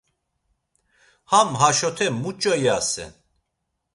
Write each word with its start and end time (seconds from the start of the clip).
Ham 1.31 1.49
haşote 1.59 2.07
muç̌o 2.21 2.53
iyasen? 2.59 3.11